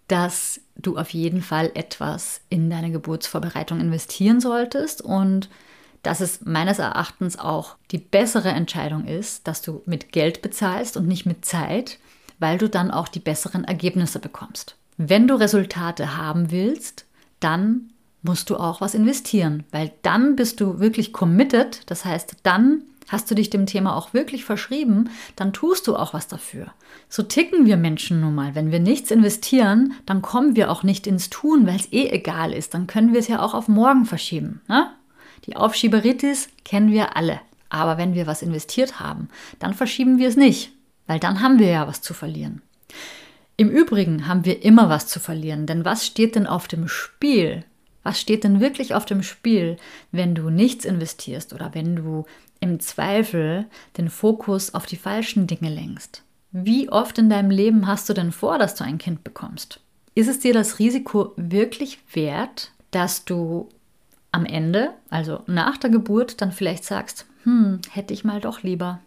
dass 0.09 0.61
du 0.77 0.97
auf 0.97 1.11
jeden 1.11 1.43
Fall 1.43 1.71
etwas 1.75 2.41
in 2.49 2.71
deine 2.71 2.91
Geburtsvorbereitung 2.91 3.81
investieren 3.81 4.41
solltest 4.41 5.03
und 5.03 5.49
dass 6.03 6.21
es 6.21 6.45
meines 6.45 6.79
Erachtens 6.79 7.38
auch 7.38 7.77
die 7.91 7.99
bessere 7.99 8.49
Entscheidung 8.49 9.05
ist, 9.05 9.47
dass 9.47 9.62
du 9.62 9.83
mit 9.85 10.12
Geld 10.12 10.43
bezahlst 10.43 10.97
und 10.97 11.07
nicht 11.07 11.27
mit 11.27 11.45
Zeit, 11.45 11.99
weil 12.38 12.59
du 12.59 12.69
dann 12.69 12.91
auch 12.91 13.09
die 13.09 13.21
besseren 13.21 13.65
Ergebnisse 13.65 14.19
bekommst. 14.19 14.77
Wenn 14.97 15.29
du 15.29 15.35
Resultate 15.35 16.17
haben 16.17 16.50
willst, 16.50 17.05
dann 17.41 17.91
musst 18.23 18.50
du 18.50 18.57
auch 18.57 18.81
was 18.81 18.95
investieren, 18.95 19.65
weil 19.71 19.93
dann 20.03 20.37
bist 20.37 20.61
du 20.61 20.81
wirklich 20.81 21.12
committed, 21.12 21.83
das 21.87 22.05
heißt, 22.05 22.37
dann 22.43 22.83
hast 23.09 23.31
du 23.31 23.35
dich 23.35 23.50
dem 23.50 23.67
Thema 23.67 23.97
auch 23.97 24.15
wirklich 24.15 24.45
verschrieben, 24.45 25.11
dann 25.37 25.53
tust 25.53 25.87
du 25.87 25.97
auch 25.97 26.15
was 26.15 26.29
dafür. 26.29 26.73
So 27.09 27.23
ticken 27.23 27.67
wir 27.67 27.77
Menschen 27.77 28.21
nun 28.21 28.35
mal. 28.35 28.55
Wenn 28.55 28.71
wir 28.71 28.81
nichts 28.81 29.11
investieren, 29.11 29.95
dann 30.07 30.23
kommen 30.23 30.57
wir 30.57 30.71
auch 30.71 30.83
nicht 30.83 31.07
ins 31.07 31.31
Tun, 31.31 31.67
weil 31.67 31.77
es 31.77 31.93
eh 31.93 32.09
egal 32.09 32.53
ist. 32.53 32.75
Dann 32.75 32.87
können 32.87 33.12
wir 33.12 33.21
es 33.21 33.29
ja 33.29 33.43
auch 33.43 33.55
auf 33.55 33.69
morgen 33.69 34.05
verschieben. 34.05 34.61
Ne? 34.69 34.91
Die 35.47 35.57
Aufschieberitis 35.57 36.49
kennen 36.65 36.93
wir 36.93 37.17
alle. 37.17 37.41
Aber 37.71 37.99
wenn 37.99 38.15
wir 38.15 38.27
was 38.27 38.43
investiert 38.43 39.00
haben, 39.00 39.29
dann 39.59 39.75
verschieben 39.75 40.19
wir 40.19 40.29
es 40.29 40.37
nicht 40.37 40.73
weil 41.09 41.19
dann 41.19 41.41
haben 41.41 41.59
wir 41.59 41.67
ja 41.67 41.88
was 41.88 42.00
zu 42.00 42.15
verlieren. 42.15 42.62
Im 43.57 43.71
Übrigen 43.71 44.29
haben 44.29 44.45
wir 44.45 44.62
immer 44.62 44.88
was 44.88 45.09
zu 45.09 45.19
verlieren, 45.19 45.67
denn 45.67 45.85
was 45.85 46.07
steht 46.07 46.37
denn 46.37 46.47
auf 46.47 46.69
dem 46.69 46.87
Spiel? 46.87 47.65
Was 48.05 48.21
steht 48.21 48.45
denn 48.45 48.61
wirklich 48.61 48.95
auf 48.95 49.05
dem 49.05 49.25
Spiel, 49.25 49.77
wenn 50.12 50.37
du 50.37 50.50
nichts 50.50 50.85
investierst 50.85 51.53
oder 51.53 51.75
wenn 51.75 51.97
du 51.97 52.25
im 52.61 52.81
Zweifel 52.81 53.67
den 53.97 54.11
Fokus 54.11 54.75
auf 54.75 54.87
die 54.87 54.97
falschen 54.97 55.47
Dinge 55.47 55.71
lenkst? 55.71 56.23
Wie 56.50 56.88
oft 56.88 57.19
in 57.19 57.29
deinem 57.29 57.50
Leben 57.50 57.87
hast 57.87 58.09
du 58.09 58.15
denn 58.15 58.33
vor, 58.33 58.59
dass 58.59 58.75
du 58.75 58.85
ein 58.85 58.99
Kind 58.99 59.23
bekommst? 59.23 59.81
Ist 60.15 60.29
es 60.29 60.41
dir 60.41 60.55
das 60.55 60.79
Risiko 60.79 61.33
wirklich 61.37 61.99
wert, 62.12 62.73
dass 62.91 63.25
du 63.25 63.69
am 64.33 64.45
Ende, 64.45 64.93
also 65.11 65.43
nach 65.47 65.77
der 65.77 65.91
Geburt, 65.91 66.41
dann 66.41 66.53
vielleicht 66.53 66.85
sagst, 66.85 67.27
hm, 67.45 67.81
hätte 67.91 68.15
ich 68.15 68.25
mal 68.25 68.41
doch 68.41 68.62
lieber. 68.62 69.00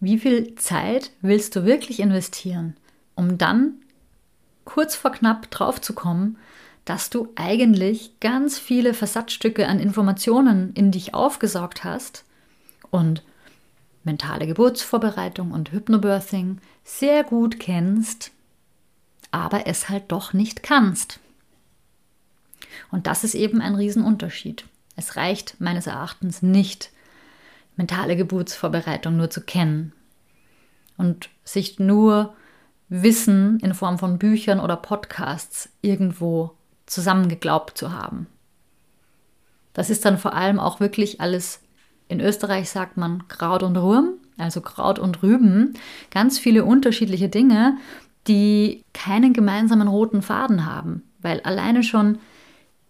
Wie 0.00 0.18
viel 0.18 0.54
Zeit 0.54 1.10
willst 1.20 1.56
du 1.56 1.64
wirklich 1.64 2.00
investieren, 2.00 2.76
um 3.14 3.38
dann 3.38 3.74
kurz 4.64 4.94
vor 4.94 5.12
knapp 5.12 5.50
drauf 5.50 5.80
zu 5.80 5.94
kommen, 5.94 6.36
dass 6.84 7.10
du 7.10 7.28
eigentlich 7.36 8.18
ganz 8.20 8.58
viele 8.58 8.94
Versatzstücke 8.94 9.68
an 9.68 9.80
Informationen 9.80 10.72
in 10.74 10.90
dich 10.90 11.14
aufgesaugt 11.14 11.84
hast 11.84 12.24
und 12.90 13.22
mentale 14.04 14.46
Geburtsvorbereitung 14.46 15.52
und 15.52 15.72
Hypnobirthing 15.72 16.60
sehr 16.84 17.24
gut 17.24 17.60
kennst, 17.60 18.30
aber 19.30 19.66
es 19.66 19.88
halt 19.88 20.04
doch 20.08 20.32
nicht 20.32 20.62
kannst. 20.62 21.20
Und 22.90 23.06
das 23.06 23.24
ist 23.24 23.34
eben 23.34 23.60
ein 23.60 23.74
Riesenunterschied. 23.74 24.64
Es 24.96 25.16
reicht 25.16 25.60
meines 25.60 25.86
Erachtens 25.86 26.42
nicht, 26.42 26.90
mentale 27.76 28.16
Geburtsvorbereitung 28.16 29.16
nur 29.16 29.30
zu 29.30 29.40
kennen 29.40 29.92
und 30.96 31.30
sich 31.44 31.78
nur 31.78 32.34
Wissen 32.88 33.60
in 33.60 33.74
Form 33.74 33.98
von 33.98 34.18
Büchern 34.18 34.60
oder 34.60 34.76
Podcasts 34.76 35.68
irgendwo 35.82 36.52
zusammengeglaubt 36.86 37.76
zu 37.76 37.92
haben. 37.92 38.26
Das 39.74 39.90
ist 39.90 40.04
dann 40.04 40.18
vor 40.18 40.34
allem 40.34 40.58
auch 40.58 40.80
wirklich 40.80 41.20
alles, 41.20 41.60
in 42.08 42.20
Österreich 42.20 42.70
sagt 42.70 42.96
man 42.96 43.28
Kraut 43.28 43.62
und 43.62 43.76
Rurm, 43.76 44.14
also 44.36 44.60
Kraut 44.60 44.98
und 44.98 45.22
Rüben, 45.22 45.74
ganz 46.10 46.38
viele 46.38 46.64
unterschiedliche 46.64 47.28
Dinge, 47.28 47.76
die 48.26 48.82
keinen 48.92 49.32
gemeinsamen 49.32 49.88
roten 49.88 50.22
Faden 50.22 50.66
haben, 50.66 51.02
weil 51.20 51.40
alleine 51.40 51.82
schon 51.82 52.18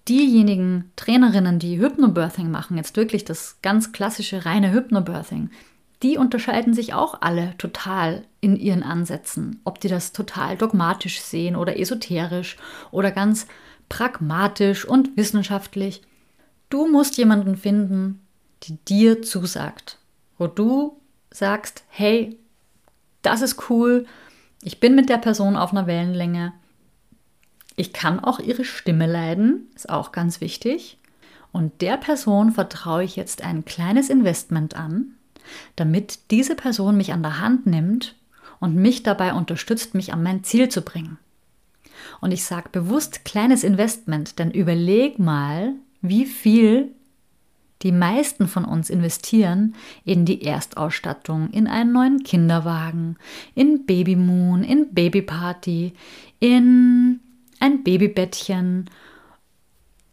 diejenigen 0.09 0.91
Trainerinnen, 0.97 1.59
die 1.59 1.79
Hypnobirthing 1.79 2.51
machen, 2.51 2.77
jetzt 2.77 2.97
wirklich 2.97 3.25
das 3.25 3.59
ganz 3.63 3.93
klassische 3.93 4.47
reine 4.47 4.73
Hypnobirthing, 4.73 5.51
die 6.03 6.17
unterscheiden 6.17 6.75
sich 6.75 6.95
auch 6.95 7.21
alle 7.21 7.55
total 7.59 8.25
in 8.41 8.57
ihren 8.57 8.83
Ansätzen. 8.83 9.61
Ob 9.65 9.81
die 9.81 9.89
das 9.89 10.13
total 10.13 10.57
dogmatisch 10.57 11.21
sehen 11.21 11.57
oder 11.57 11.79
esoterisch 11.79 12.57
oder 12.91 13.11
ganz 13.11 13.47
pragmatisch 13.89 14.85
und 14.85 15.17
wissenschaftlich. 15.17 16.03
Du 16.71 16.87
musst 16.87 17.17
jemanden 17.17 17.57
finden, 17.57 18.21
die 18.65 18.77
dir 18.77 19.23
zusagt, 19.23 19.99
wo 20.39 20.47
du 20.47 21.01
sagst, 21.31 21.85
hey, 21.89 22.39
das 23.23 23.43
ist 23.43 23.71
cool, 23.71 24.07
ich 24.63 24.81
bin 24.81 24.95
mit 24.95 25.09
der 25.09 25.19
Person 25.19 25.57
auf 25.57 25.73
einer 25.73 25.87
Wellenlänge, 25.87 26.53
ich 27.77 27.93
kann 27.93 28.19
auch 28.19 28.41
ihre 28.41 28.65
Stimme 28.65 29.07
leiden, 29.07 29.69
ist 29.77 29.89
auch 29.89 30.11
ganz 30.11 30.41
wichtig. 30.41 30.99
Und 31.53 31.81
der 31.81 31.97
Person 31.97 32.51
vertraue 32.51 33.05
ich 33.05 33.15
jetzt 33.15 33.43
ein 33.43 33.65
kleines 33.65 34.11
Investment 34.11 34.75
an, 34.75 35.15
damit 35.77 36.31
diese 36.33 36.57
Person 36.57 36.97
mich 36.97 37.13
an 37.13 37.23
der 37.23 37.41
Hand 37.41 37.67
nimmt 37.67 38.17
und 38.59 38.75
mich 38.75 39.05
dabei 39.05 39.33
unterstützt, 39.33 39.95
mich 39.95 40.13
an 40.13 40.25
mein 40.25 40.43
Ziel 40.43 40.69
zu 40.69 40.83
bringen. 40.83 41.19
Und 42.21 42.33
ich 42.33 42.45
sage 42.45 42.69
bewusst 42.71 43.25
kleines 43.25 43.63
Investment, 43.63 44.39
denn 44.41 44.51
überleg 44.51 45.21
mal, 45.21 45.75
wie 46.01 46.27
viel 46.27 46.93
die 47.83 47.93
meisten 47.93 48.49
von 48.49 48.65
uns 48.65 48.91
investieren 48.91 49.75
in 50.05 50.25
die 50.25 50.43
Erstausstattung, 50.43 51.51
in 51.51 51.67
einen 51.67 51.93
neuen 51.93 52.23
Kinderwagen, 52.25 53.17
in 53.55 53.87
Babymoon, 53.87 54.65
in 54.65 54.93
Babyparty, 54.93 55.93
in 56.41 57.21
ein 57.61 57.85
Babybettchen, 57.85 58.91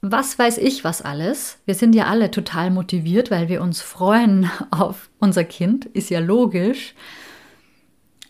was 0.01 0.37
weiß 0.37 0.59
ich 0.59 0.83
was 0.83 1.01
alles. 1.01 1.57
Wir 1.65 1.73
sind 1.73 1.95
ja 1.95 2.05
alle 2.05 2.29
total 2.29 2.69
motiviert, 2.69 3.31
weil 3.31 3.49
wir 3.49 3.61
uns 3.61 3.81
freuen 3.81 4.49
auf 4.71 5.09
unser 5.19 5.43
Kind, 5.43 5.85
ist 5.85 6.09
ja 6.09 6.19
logisch. 6.19 6.93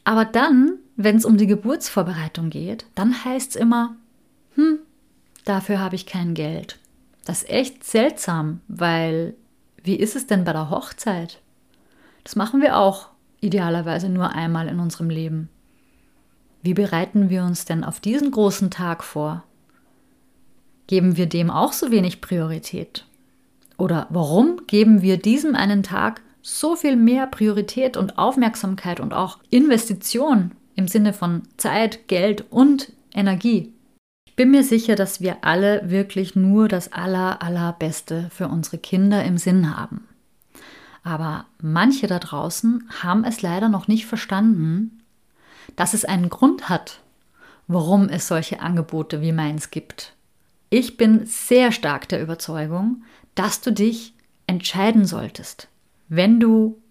Aber 0.05 0.23
dann, 0.23 0.77
wenn 0.95 1.17
es 1.17 1.25
um 1.25 1.35
die 1.35 1.47
Geburtsvorbereitung 1.47 2.49
geht, 2.49 2.85
dann 2.95 3.25
heißt 3.25 3.51
es 3.51 3.55
immer, 3.55 3.95
hm, 4.53 4.79
dafür 5.43 5.79
habe 5.79 5.95
ich 5.95 6.05
kein 6.05 6.33
Geld. 6.35 6.77
Das 7.25 7.43
ist 7.43 7.49
echt 7.49 7.83
seltsam, 7.83 8.61
weil 8.67 9.35
wie 9.83 9.95
ist 9.95 10.15
es 10.15 10.27
denn 10.27 10.45
bei 10.45 10.53
der 10.53 10.69
Hochzeit? 10.69 11.41
Das 12.23 12.35
machen 12.35 12.61
wir 12.61 12.77
auch 12.77 13.09
idealerweise 13.41 14.09
nur 14.09 14.29
einmal 14.29 14.67
in 14.67 14.79
unserem 14.79 15.09
Leben. 15.09 15.49
Wie 16.61 16.73
bereiten 16.73 17.29
wir 17.29 17.43
uns 17.43 17.65
denn 17.65 17.83
auf 17.83 17.99
diesen 17.99 18.31
großen 18.31 18.71
Tag 18.71 19.03
vor? 19.03 19.43
Geben 20.87 21.17
wir 21.17 21.27
dem 21.27 21.51
auch 21.51 21.73
so 21.73 21.91
wenig 21.91 22.21
Priorität? 22.21 23.05
Oder 23.77 24.07
warum 24.09 24.61
geben 24.65 25.01
wir 25.01 25.17
diesem 25.17 25.55
einen 25.55 25.83
Tag 25.83 26.21
so 26.41 26.75
viel 26.75 26.95
mehr 26.95 27.27
Priorität 27.27 27.97
und 27.97 28.17
Aufmerksamkeit 28.17 28.99
und 28.99 29.13
auch 29.13 29.39
Investition 29.49 30.51
im 30.75 30.87
Sinne 30.87 31.13
von 31.13 31.43
Zeit, 31.57 32.07
Geld 32.07 32.45
und 32.51 32.93
Energie? 33.13 33.74
Bin 34.35 34.51
mir 34.51 34.63
sicher, 34.63 34.95
dass 34.95 35.21
wir 35.21 35.43
alle 35.43 35.89
wirklich 35.89 36.35
nur 36.35 36.67
das 36.67 36.91
aller, 36.91 37.41
allerbeste 37.41 38.29
für 38.33 38.47
unsere 38.47 38.77
Kinder 38.77 39.23
im 39.23 39.37
Sinn 39.37 39.75
haben. 39.75 40.07
Aber 41.03 41.45
manche 41.61 42.07
da 42.07 42.19
draußen 42.19 42.89
haben 43.01 43.23
es 43.23 43.41
leider 43.41 43.69
noch 43.69 43.87
nicht 43.87 44.05
verstanden, 44.07 45.03
dass 45.75 45.93
es 45.93 46.03
einen 46.03 46.29
Grund 46.29 46.67
hat, 46.67 46.99
warum 47.67 48.09
es 48.09 48.27
solche 48.27 48.59
Angebote 48.59 49.21
wie 49.21 49.31
meins 49.31 49.71
gibt. 49.71 50.13
Ich 50.69 50.97
bin 50.97 51.25
sehr 51.25 51.71
stark 51.71 52.09
der 52.09 52.21
Überzeugung, 52.21 53.03
dass 53.35 53.61
du 53.61 53.71
dich 53.71 54.13
entscheiden 54.47 55.05
solltest. 55.05 55.67
Wenn 56.09 56.39
du 56.39 56.81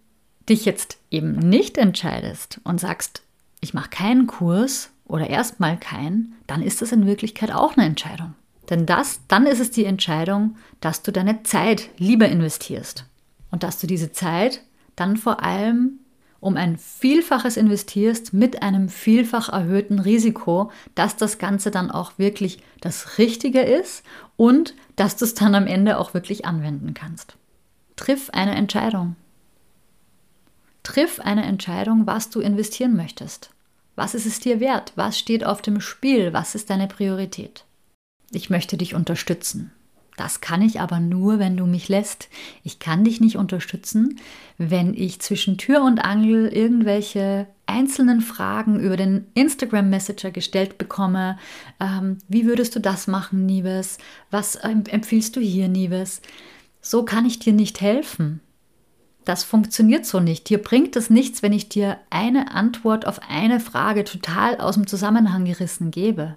dich 0.49 0.65
jetzt 0.65 0.99
eben 1.11 1.33
nicht 1.39 1.77
entscheidest 1.77 2.61
und 2.65 2.81
sagst, 2.81 3.23
ich 3.61 3.75
mache 3.75 3.91
keinen 3.91 4.27
Kurs 4.27 4.91
oder 5.07 5.29
erstmal 5.29 5.77
keinen, 5.79 6.35
dann 6.47 6.63
ist 6.63 6.83
das 6.83 6.93
in 6.93 7.07
Wirklichkeit 7.07 7.53
auch 7.53 7.77
eine 7.77 7.87
Entscheidung. 7.87 8.35
Denn 8.71 8.87
das, 8.87 9.21
dann 9.29 9.47
ist 9.47 9.61
es 9.61 9.71
die 9.71 9.85
Entscheidung, 9.85 10.57
dass 10.81 11.03
du 11.03 11.13
deine 11.13 11.43
Zeit 11.43 11.91
lieber 11.99 12.29
investierst 12.29 13.05
und 13.51 13.63
dass 13.63 13.79
du 13.79 13.87
diese 13.87 14.13
Zeit 14.13 14.63
dann 14.97 15.17
vor 15.17 15.43
allem 15.43 16.01
um 16.41 16.57
ein 16.59 16.77
Vielfaches 16.77 17.57
investierst 17.57 18.35
mit 18.35 18.63
einem 18.63 18.91
vielfach 18.91 19.49
erhöhten 19.49 19.99
Risiko, 19.99 20.71
dass 20.95 21.17
das 21.17 21.39
Ganze 21.39 21.71
dann 21.71 21.91
auch 21.91 22.19
wirklich 22.19 22.59
das 22.83 23.17
Richtige 23.17 23.61
ist 23.61 24.05
und 24.37 24.75
dass 24.97 25.17
du 25.17 25.25
es 25.25 25.33
dann 25.33 25.55
am 25.55 25.67
Ende 25.67 25.99
auch 25.99 26.13
wirklich 26.13 26.45
anwenden 26.45 26.93
kannst. 26.93 27.37
Triff 27.97 28.29
eine 28.31 28.55
Entscheidung. 28.55 29.17
Triff 30.83 31.19
eine 31.19 31.45
Entscheidung, 31.45 32.07
was 32.07 32.29
du 32.29 32.41
investieren 32.41 32.95
möchtest. 32.95 33.54
Was 33.97 34.15
ist 34.15 34.27
es 34.27 34.41
dir 34.41 34.61
wert? 34.61 34.93
Was 34.97 35.19
steht 35.19 35.45
auf 35.45 35.63
dem 35.63 35.81
Spiel? 35.81 36.33
Was 36.33 36.55
ist 36.55 36.71
deine 36.71 36.89
Priorität? 36.89 37.65
Ich 38.31 38.51
möchte 38.51 38.77
dich 38.77 38.95
unterstützen. 38.95 39.73
Das 40.17 40.41
kann 40.41 40.63
ich 40.63 40.81
aber 40.81 41.01
nur, 41.01 41.39
wenn 41.39 41.57
du 41.57 41.67
mich 41.67 41.89
lässt. 41.89 42.29
Ich 42.63 42.79
kann 42.79 43.05
dich 43.05 43.21
nicht 43.21 43.37
unterstützen, 43.37 44.21
wenn 44.59 44.95
ich 44.95 45.21
zwischen 45.21 45.59
Tür 45.59 45.83
und 45.83 46.05
Angel 46.05 46.47
irgendwelche 46.47 47.49
einzelnen 47.67 48.21
Fragen 48.21 48.79
über 48.79 48.97
den 48.97 49.27
Instagram 49.35 49.91
Messenger 49.91 50.31
gestellt 50.31 50.79
bekomme. 50.79 51.39
Ähm, 51.81 52.19
wie 52.29 52.47
würdest 52.47 52.77
du 52.77 52.81
das 52.81 53.09
machen, 53.09 53.47
Nieves? 53.47 53.99
Was 54.31 54.55
empfiehlst 54.57 55.35
du 55.35 55.41
hier, 55.41 55.69
Nieves? 55.69 56.23
So 56.81 57.05
kann 57.05 57.27
ich 57.27 57.39
dir 57.41 57.53
nicht 57.53 57.81
helfen. 57.81 58.41
Das 59.25 59.45
funktioniert 59.45 60.07
so 60.07 60.21
nicht. 60.21 60.49
Dir 60.49 60.59
bringt 60.59 60.97
es 60.97 61.11
nichts, 61.11 61.43
wenn 61.43 61.53
ich 61.53 61.69
dir 61.69 61.99
eine 62.11 62.53
Antwort 62.53 63.07
auf 63.07 63.21
eine 63.29 63.61
Frage 63.61 64.05
total 64.05 64.59
aus 64.59 64.75
dem 64.75 64.87
Zusammenhang 64.87 65.45
gerissen 65.45 65.91
gebe. 65.91 66.37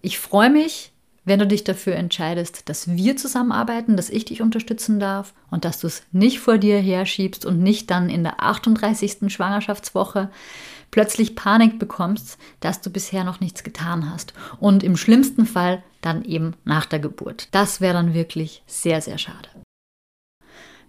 Ich 0.00 0.18
freue 0.18 0.50
mich, 0.50 0.92
wenn 1.26 1.40
du 1.40 1.46
dich 1.46 1.64
dafür 1.64 1.96
entscheidest, 1.96 2.68
dass 2.68 2.88
wir 2.88 3.16
zusammenarbeiten, 3.16 3.96
dass 3.96 4.10
ich 4.10 4.24
dich 4.24 4.40
unterstützen 4.40 5.00
darf 5.00 5.34
und 5.50 5.64
dass 5.64 5.80
du 5.80 5.88
es 5.88 6.04
nicht 6.12 6.38
vor 6.38 6.56
dir 6.56 6.78
herschiebst 6.78 7.44
und 7.44 7.58
nicht 7.58 7.90
dann 7.90 8.08
in 8.08 8.22
der 8.22 8.42
38. 8.42 9.32
Schwangerschaftswoche 9.32 10.30
plötzlich 10.92 11.34
Panik 11.34 11.80
bekommst, 11.80 12.38
dass 12.60 12.80
du 12.80 12.90
bisher 12.90 13.24
noch 13.24 13.40
nichts 13.40 13.64
getan 13.64 14.08
hast. 14.08 14.34
Und 14.60 14.84
im 14.84 14.96
schlimmsten 14.96 15.46
Fall 15.46 15.82
dann 16.00 16.24
eben 16.24 16.54
nach 16.64 16.86
der 16.86 17.00
Geburt. 17.00 17.48
Das 17.50 17.80
wäre 17.80 17.94
dann 17.94 18.14
wirklich 18.14 18.62
sehr, 18.66 19.02
sehr 19.02 19.18
schade. 19.18 19.48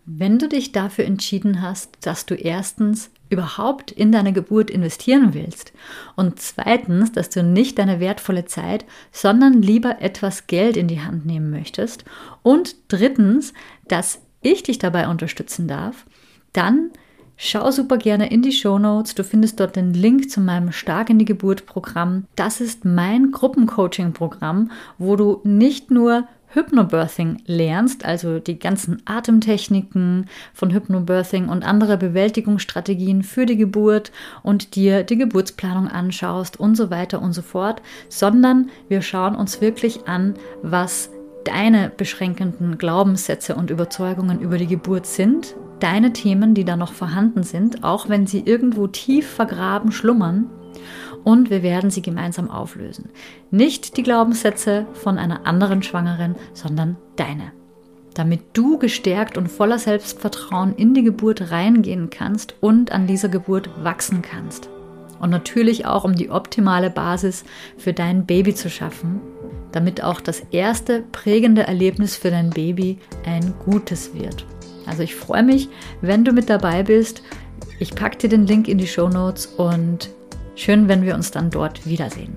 Wenn 0.09 0.39
du 0.39 0.47
dich 0.47 0.71
dafür 0.71 1.03
entschieden 1.03 1.61
hast, 1.61 1.97
dass 1.99 2.25
du 2.25 2.33
erstens 2.33 3.11
überhaupt 3.29 3.91
in 3.91 4.13
deine 4.13 4.31
Geburt 4.31 4.69
investieren 4.71 5.33
willst 5.33 5.73
und 6.15 6.39
zweitens, 6.39 7.11
dass 7.11 7.29
du 7.29 7.43
nicht 7.43 7.77
deine 7.77 7.99
wertvolle 7.99 8.45
Zeit, 8.45 8.85
sondern 9.11 9.61
lieber 9.61 10.01
etwas 10.01 10.47
Geld 10.47 10.77
in 10.77 10.87
die 10.87 11.01
Hand 11.01 11.25
nehmen 11.25 11.49
möchtest 11.49 12.05
und 12.41 12.77
drittens, 12.87 13.51
dass 13.89 14.21
ich 14.41 14.63
dich 14.63 14.79
dabei 14.79 15.09
unterstützen 15.09 15.67
darf, 15.67 16.05
dann 16.53 16.91
Schau 17.39 17.69
super 17.69 17.97
gerne 17.97 18.31
in 18.31 18.41
die 18.41 18.51
Show 18.51 18.79
Notes. 18.79 19.13
Du 19.13 19.23
findest 19.23 19.59
dort 19.59 19.75
den 19.75 19.93
Link 19.93 20.31
zu 20.31 20.41
meinem 20.41 20.71
Stark 20.71 21.11
in 21.11 21.19
die 21.19 21.25
Geburt 21.25 21.67
Programm. 21.67 22.25
Das 22.35 22.61
ist 22.61 22.83
mein 22.83 23.29
Gruppencoaching 23.29 24.13
Programm, 24.13 24.71
wo 24.97 25.15
du 25.15 25.41
nicht 25.43 25.91
nur 25.91 26.27
Hypnobirthing 26.49 27.41
lernst, 27.45 28.05
also 28.05 28.39
die 28.39 28.57
ganzen 28.57 29.01
Atemtechniken 29.05 30.27
von 30.53 30.71
Hypnobirthing 30.71 31.49
und 31.49 31.63
andere 31.63 31.97
Bewältigungsstrategien 31.97 33.23
für 33.23 33.45
die 33.45 33.57
Geburt 33.57 34.11
und 34.43 34.75
dir 34.75 35.03
die 35.03 35.17
Geburtsplanung 35.17 35.87
anschaust 35.87 36.59
und 36.59 36.75
so 36.75 36.89
weiter 36.89 37.21
und 37.21 37.33
so 37.33 37.41
fort, 37.41 37.81
sondern 38.09 38.69
wir 38.87 39.01
schauen 39.01 39.35
uns 39.35 39.59
wirklich 39.61 40.07
an, 40.07 40.35
was 40.61 41.09
deine 41.43 41.91
beschränkenden 41.95 42.77
Glaubenssätze 42.77 43.55
und 43.55 43.69
Überzeugungen 43.69 44.39
über 44.39 44.57
die 44.57 44.67
Geburt 44.67 45.05
sind, 45.05 45.55
deine 45.79 46.11
Themen, 46.13 46.53
die 46.53 46.65
da 46.65 46.75
noch 46.75 46.93
vorhanden 46.93 47.43
sind, 47.43 47.83
auch 47.83 48.09
wenn 48.09 48.25
sie 48.25 48.41
irgendwo 48.45 48.87
tief 48.87 49.27
vergraben 49.27 49.91
schlummern 49.91 50.49
und 51.23 51.49
wir 51.49 51.63
werden 51.63 51.89
sie 51.89 52.01
gemeinsam 52.01 52.49
auflösen. 52.49 53.09
Nicht 53.51 53.97
die 53.97 54.03
Glaubenssätze 54.03 54.85
von 54.93 55.17
einer 55.17 55.45
anderen 55.45 55.83
Schwangeren, 55.83 56.35
sondern 56.53 56.97
deine. 57.15 57.51
Damit 58.13 58.41
du 58.53 58.77
gestärkt 58.77 59.37
und 59.37 59.47
voller 59.47 59.79
Selbstvertrauen 59.79 60.73
in 60.75 60.93
die 60.93 61.03
Geburt 61.03 61.51
reingehen 61.51 62.09
kannst 62.09 62.55
und 62.61 62.91
an 62.91 63.07
dieser 63.07 63.29
Geburt 63.29 63.69
wachsen 63.83 64.21
kannst. 64.21 64.69
Und 65.19 65.29
natürlich 65.29 65.85
auch, 65.85 66.03
um 66.03 66.15
die 66.15 66.29
optimale 66.29 66.89
Basis 66.89 67.43
für 67.77 67.93
dein 67.93 68.25
Baby 68.25 68.53
zu 68.55 68.69
schaffen, 68.69 69.21
damit 69.71 70.03
auch 70.03 70.21
das 70.21 70.41
erste 70.51 71.03
prägende 71.11 71.63
Erlebnis 71.63 72.15
für 72.15 72.31
dein 72.31 72.49
Baby 72.49 72.99
ein 73.25 73.53
gutes 73.65 74.13
wird. 74.13 74.45
Also 74.85 75.03
ich 75.03 75.15
freue 75.15 75.43
mich, 75.43 75.69
wenn 76.01 76.23
du 76.23 76.31
mit 76.31 76.49
dabei 76.49 76.83
bist. 76.83 77.21
Ich 77.79 77.93
packe 77.93 78.17
dir 78.17 78.29
den 78.29 78.47
Link 78.47 78.67
in 78.67 78.77
die 78.77 78.87
Show 78.87 79.09
Notes 79.09 79.45
und 79.45 80.09
Schön, 80.57 80.87
wenn 80.87 81.05
wir 81.05 81.13
uns 81.13 81.29
dann 81.29 81.51
dort 81.51 81.85
wiedersehen. 81.85 82.35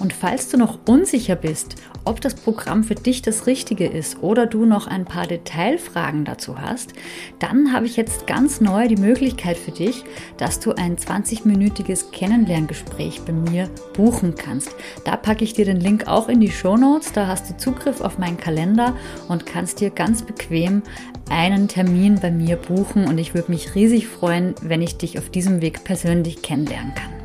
Und 0.00 0.14
falls 0.14 0.48
du 0.48 0.56
noch 0.56 0.78
unsicher 0.88 1.36
bist, 1.36 1.76
ob 2.04 2.20
das 2.20 2.34
Programm 2.34 2.84
für 2.84 2.94
dich 2.94 3.22
das 3.22 3.46
Richtige 3.46 3.86
ist 3.86 4.22
oder 4.22 4.46
du 4.46 4.64
noch 4.64 4.86
ein 4.86 5.04
paar 5.04 5.26
Detailfragen 5.26 6.24
dazu 6.24 6.60
hast, 6.60 6.92
dann 7.38 7.72
habe 7.72 7.86
ich 7.86 7.96
jetzt 7.96 8.26
ganz 8.26 8.60
neu 8.60 8.88
die 8.88 8.96
Möglichkeit 8.96 9.56
für 9.56 9.70
dich, 9.70 10.04
dass 10.36 10.60
du 10.60 10.72
ein 10.72 10.96
20-minütiges 10.96 12.10
Kennenlerngespräch 12.10 13.22
bei 13.22 13.32
mir 13.32 13.68
buchen 13.94 14.34
kannst. 14.34 14.74
Da 15.04 15.16
packe 15.16 15.44
ich 15.44 15.54
dir 15.54 15.64
den 15.64 15.80
Link 15.80 16.08
auch 16.08 16.28
in 16.28 16.40
die 16.40 16.50
Show 16.50 16.76
Notes. 16.76 17.12
Da 17.12 17.26
hast 17.26 17.50
du 17.50 17.56
Zugriff 17.56 18.00
auf 18.00 18.18
meinen 18.18 18.36
Kalender 18.36 18.96
und 19.28 19.46
kannst 19.46 19.80
dir 19.80 19.90
ganz 19.90 20.22
bequem 20.22 20.82
einen 21.30 21.68
Termin 21.68 22.18
bei 22.20 22.30
mir 22.30 22.56
buchen. 22.56 23.06
Und 23.06 23.18
ich 23.18 23.34
würde 23.34 23.50
mich 23.50 23.74
riesig 23.74 24.08
freuen, 24.08 24.54
wenn 24.60 24.82
ich 24.82 24.98
dich 24.98 25.18
auf 25.18 25.30
diesem 25.30 25.62
Weg 25.62 25.84
persönlich 25.84 26.42
kennenlernen 26.42 26.94
kann. 26.94 27.21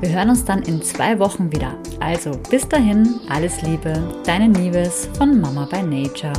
Wir 0.00 0.12
hören 0.12 0.30
uns 0.30 0.46
dann 0.46 0.62
in 0.62 0.80
zwei 0.80 1.18
Wochen 1.18 1.52
wieder. 1.52 1.74
Also 2.00 2.30
bis 2.50 2.66
dahin, 2.66 3.20
alles 3.28 3.60
Liebe, 3.60 3.92
deine 4.24 4.48
Nieves 4.48 5.10
von 5.18 5.38
Mama 5.38 5.68
by 5.70 5.82
Nature. 5.82 6.32